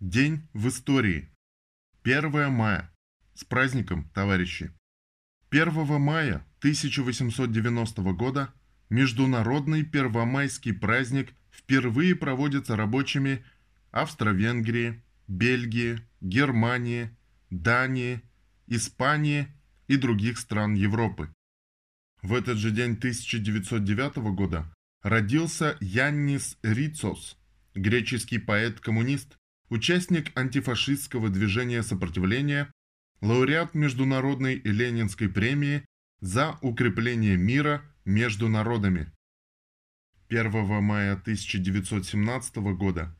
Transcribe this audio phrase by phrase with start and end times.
[0.00, 1.28] День в истории.
[2.04, 2.90] 1 мая.
[3.34, 4.72] С праздником, товарищи.
[5.50, 8.50] 1 мая 1890 года
[8.88, 13.44] Международный первомайский праздник впервые проводится рабочими
[13.90, 17.14] Австро-Венгрии, Бельгии, Германии,
[17.50, 18.22] Дании,
[18.68, 19.48] Испании
[19.86, 21.30] и других стран Европы.
[22.22, 27.36] В этот же день 1909 года родился Яннис Рицос,
[27.74, 29.36] греческий поэт-коммунист,
[29.70, 32.70] участник антифашистского движения сопротивления,
[33.22, 35.84] лауреат Международной Ленинской премии
[36.20, 39.10] за укрепление мира между народами.
[40.28, 43.16] 1 мая 1917 года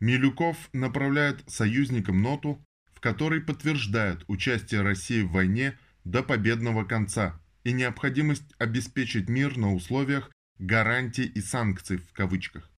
[0.00, 7.72] Милюков направляет союзникам ноту, в которой подтверждает участие России в войне до победного конца и
[7.72, 12.71] необходимость обеспечить мир на условиях гарантий и санкций в кавычках.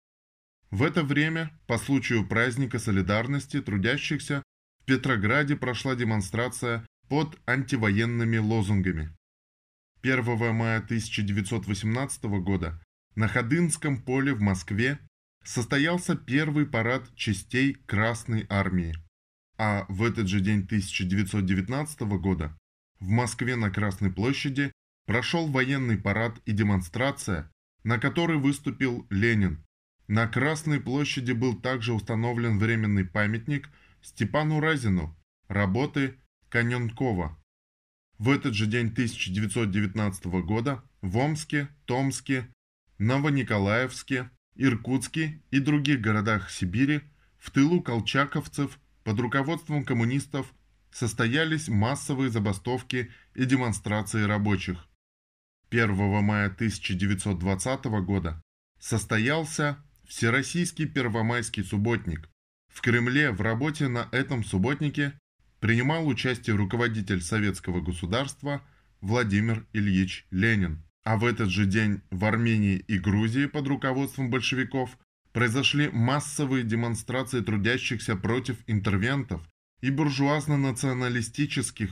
[0.72, 4.42] В это время, по случаю праздника солидарности трудящихся,
[4.80, 9.14] в Петрограде прошла демонстрация под антивоенными лозунгами.
[10.02, 12.82] 1 мая 1918 года
[13.14, 14.98] на Ходынском поле в Москве
[15.44, 18.94] состоялся первый парад частей Красной Армии,
[19.58, 22.58] а в этот же день 1919 года
[22.98, 24.72] в Москве на Красной площади
[25.04, 27.52] прошел военный парад и демонстрация,
[27.84, 29.62] на которой выступил Ленин,
[30.12, 33.70] на Красной площади был также установлен временный памятник
[34.02, 35.16] Степану Разину,
[35.48, 37.42] работы Каненкова.
[38.18, 42.52] В этот же день 1919 года в Омске, Томске,
[42.98, 47.00] Новониколаевске, Иркутске и других городах Сибири
[47.38, 50.52] в тылу колчаковцев под руководством коммунистов
[50.90, 54.86] состоялись массовые забастовки и демонстрации рабочих.
[55.70, 58.42] 1 мая 1920 года
[58.78, 62.28] состоялся Всероссийский Первомайский субботник.
[62.68, 65.18] В Кремле в работе на этом субботнике
[65.60, 68.62] принимал участие руководитель советского государства
[69.00, 70.82] Владимир Ильич Ленин.
[71.04, 74.96] А в этот же день в Армении и Грузии под руководством большевиков
[75.32, 79.40] произошли массовые демонстрации трудящихся против интервентов
[79.80, 81.90] и буржуазно-националистических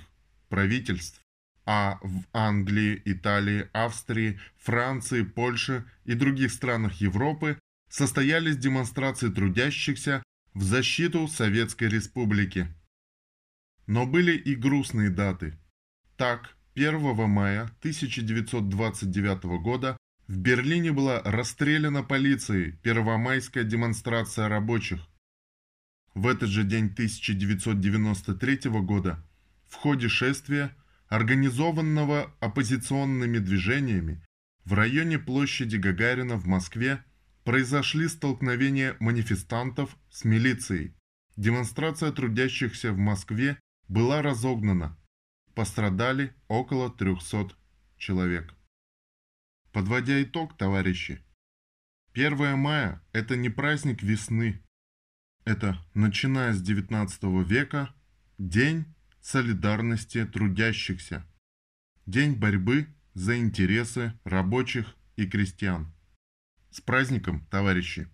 [0.49, 1.21] правительств.
[1.67, 7.59] А в Англии, Италии, Австрии, Франции, Польше и других странах Европы
[7.91, 10.23] состоялись демонстрации трудящихся
[10.55, 12.69] в защиту Советской Республики.
[13.87, 15.59] Но были и грустные даты.
[16.17, 19.97] Так, 1 мая 1929 года
[20.29, 25.01] в Берлине была расстреляна полицией первомайская демонстрация рабочих.
[26.15, 29.25] В этот же день 1993 года
[29.69, 30.77] в ходе шествия,
[31.09, 34.25] организованного оппозиционными движениями,
[34.65, 37.05] в районе площади Гагарина в Москве
[37.45, 40.95] произошли столкновения манифестантов с милицией.
[41.37, 43.59] Демонстрация трудящихся в Москве
[43.89, 44.99] была разогнана.
[45.55, 47.57] Пострадали около 300
[47.97, 48.55] человек.
[49.73, 51.25] Подводя итог, товарищи,
[52.15, 54.63] 1 мая– это не праздник весны.
[55.45, 57.95] Это, начиная с 19 века,
[58.39, 58.85] день
[59.21, 61.27] солидарности трудящихся,
[62.07, 65.93] день борьбы за интересы рабочих и крестьян.
[66.71, 68.09] С праздником, товарищи!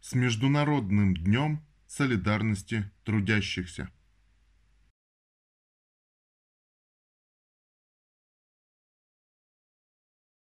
[0.00, 3.90] С Международным днем солидарности трудящихся!